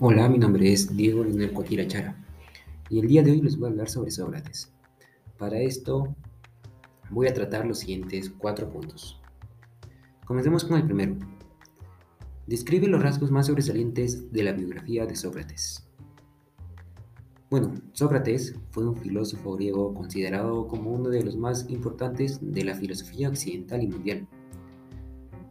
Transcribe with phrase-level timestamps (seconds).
[0.00, 2.16] Hola, mi nombre es Diego Leonel Cuatira Chara
[2.90, 4.72] y el día de hoy les voy a hablar sobre Sócrates.
[5.38, 6.16] Para esto
[7.10, 9.20] voy a tratar los siguientes cuatro puntos.
[10.24, 11.14] Comencemos con el primero.
[12.48, 15.88] Describe los rasgos más sobresalientes de la biografía de Sócrates.
[17.48, 22.74] Bueno, Sócrates fue un filósofo griego considerado como uno de los más importantes de la
[22.74, 24.26] filosofía occidental y mundial.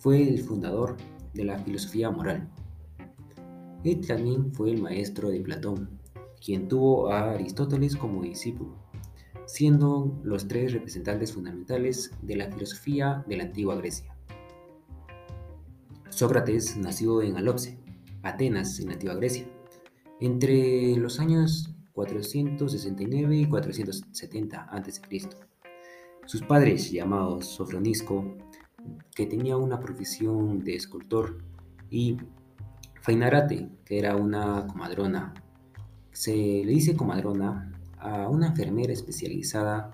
[0.00, 0.96] Fue el fundador
[1.32, 2.50] de la filosofía moral
[3.84, 6.00] él también fue el maestro de Platón,
[6.44, 8.76] quien tuvo a Aristóteles como discípulo,
[9.46, 14.14] siendo los tres representantes fundamentales de la filosofía de la antigua Grecia.
[16.10, 17.78] Sócrates nació en Alopse,
[18.22, 19.46] Atenas, en la antigua Grecia,
[20.20, 25.00] entre los años 469 y 470 a.C.
[26.26, 28.36] Sus padres, llamados Sofronisco,
[29.14, 31.38] que tenía una profesión de escultor,
[31.90, 32.16] y
[33.02, 35.34] Fainarate, que era una comadrona.
[36.12, 39.90] Se le dice comadrona a una enfermera especializada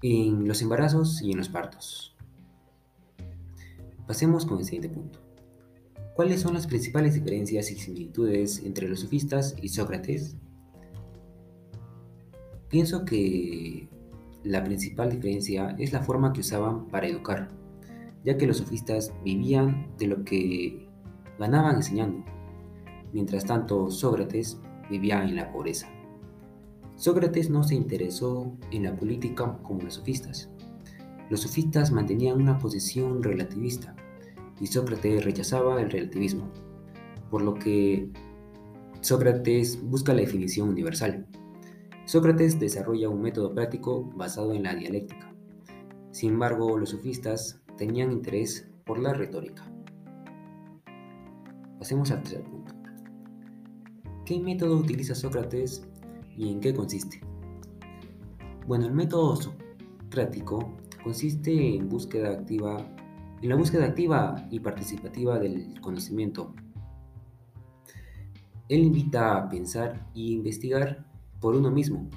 [0.00, 2.14] en los embarazos y en los partos.
[4.06, 5.18] Pasemos con el siguiente punto.
[6.14, 10.36] ¿Cuáles son las principales diferencias y similitudes entre los sofistas y Sócrates?
[12.68, 13.88] Pienso que
[14.44, 17.48] la principal diferencia es la forma que usaban para educar,
[18.24, 20.89] ya que los sofistas vivían de lo que
[21.40, 22.22] ganaban enseñando.
[23.14, 24.60] Mientras tanto, Sócrates
[24.90, 25.88] vivía en la pobreza.
[26.96, 30.50] Sócrates no se interesó en la política como los sofistas.
[31.30, 33.96] Los sofistas mantenían una posición relativista
[34.60, 36.50] y Sócrates rechazaba el relativismo,
[37.30, 38.10] por lo que
[39.00, 41.26] Sócrates busca la definición universal.
[42.04, 45.32] Sócrates desarrolla un método práctico basado en la dialéctica.
[46.10, 49.69] Sin embargo, los sofistas tenían interés por la retórica.
[51.80, 52.74] Pasemos al tercer punto.
[54.26, 55.88] ¿Qué método utiliza Sócrates
[56.36, 57.22] y en qué consiste?
[58.66, 62.86] Bueno, el método socrático consiste en búsqueda activa,
[63.40, 66.54] en la búsqueda activa y participativa del conocimiento.
[68.68, 71.06] Él invita a pensar e investigar
[71.40, 72.10] por uno mismo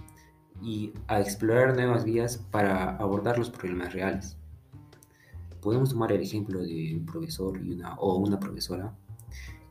[0.61, 4.37] y a explorar nuevas vías para abordar los problemas reales.
[5.61, 8.93] Podemos tomar el ejemplo de un profesor y una, o una profesora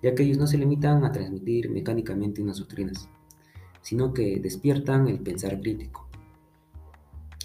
[0.02, 3.08] ya que ellos no se limitan a transmitir mecánicamente unas doctrinas,
[3.80, 6.08] sino que despiertan el pensar crítico.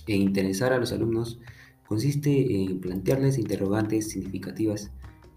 [0.08, 1.40] E interesar a los alumnos
[1.88, 4.92] consiste en plantearles interrogantes significativas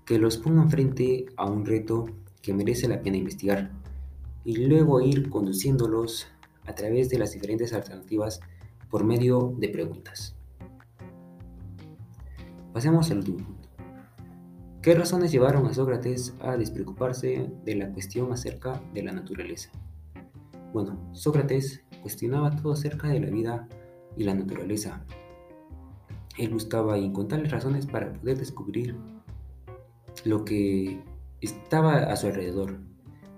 [0.04, 2.06] que los pongan frente a un reto
[2.42, 3.70] que merece la pena investigar
[4.44, 6.26] y luego ir conduciéndolos
[6.64, 8.41] a través de las diferentes alternativas
[8.88, 10.34] por medio de preguntas.
[12.72, 13.59] Pasemos al último.
[14.82, 19.70] ¿Qué razones llevaron a Sócrates a despreocuparse de la cuestión acerca de la naturaleza?
[20.72, 23.69] Bueno, Sócrates cuestionaba todo acerca de la vida
[24.16, 25.04] y la naturaleza.
[26.38, 28.96] Él buscaba incontables razones para poder descubrir
[30.24, 31.04] lo que
[31.42, 32.80] estaba a su alrededor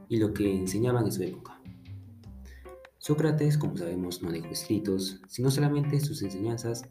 [0.08, 1.60] y lo que enseñaban en su época.
[2.98, 6.84] Sócrates, como sabemos, no dejó escritos, sino solamente sus enseñanzas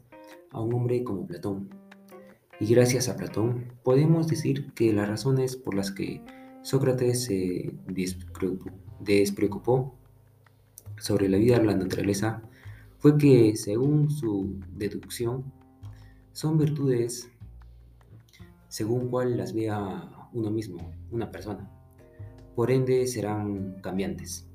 [0.50, 1.70] a un hombre como Platón,
[2.62, 6.22] y gracias a Platón podemos decir que las razones por las que
[6.62, 7.74] Sócrates se
[9.00, 9.96] despreocupó
[10.96, 12.40] sobre la vida de la naturaleza
[12.98, 15.52] fue que, según su deducción,
[16.32, 17.28] son virtudes
[18.68, 21.68] según cual las vea uno mismo, una persona.
[22.54, 24.46] Por ende, serán cambiantes.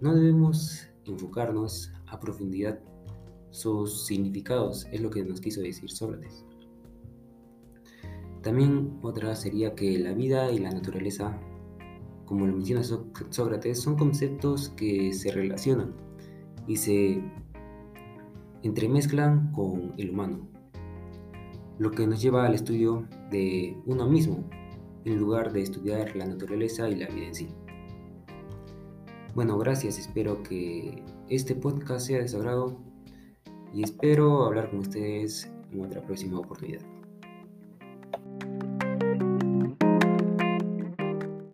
[0.00, 2.80] No debemos enfocarnos a profundidad
[3.50, 6.44] sus significados, es lo que nos quiso decir Sócrates.
[8.44, 11.40] También otra sería que la vida y la naturaleza,
[12.26, 15.94] como lo menciona Sócrates, son conceptos que se relacionan
[16.66, 17.22] y se
[18.62, 20.46] entremezclan con el humano,
[21.78, 24.44] lo que nos lleva al estudio de uno mismo
[25.06, 27.48] en lugar de estudiar la naturaleza y la vida en sí.
[29.34, 32.76] Bueno, gracias, espero que este podcast sea de su agrado
[33.72, 36.93] y espero hablar con ustedes en otra próxima oportunidad.